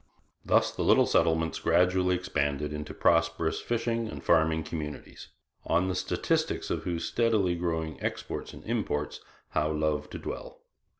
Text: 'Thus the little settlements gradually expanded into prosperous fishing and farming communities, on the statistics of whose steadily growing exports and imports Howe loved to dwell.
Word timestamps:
'Thus 0.45 0.71
the 0.71 0.81
little 0.81 1.05
settlements 1.05 1.59
gradually 1.59 2.15
expanded 2.15 2.73
into 2.73 2.91
prosperous 2.91 3.59
fishing 3.61 4.07
and 4.07 4.23
farming 4.23 4.63
communities, 4.63 5.27
on 5.63 5.89
the 5.89 5.93
statistics 5.95 6.71
of 6.71 6.85
whose 6.85 7.05
steadily 7.05 7.53
growing 7.53 8.01
exports 8.01 8.51
and 8.51 8.63
imports 8.65 9.19
Howe 9.49 9.71
loved 9.71 10.09
to 10.13 10.17
dwell. 10.17 10.61